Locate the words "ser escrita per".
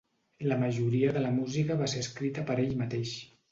1.95-2.59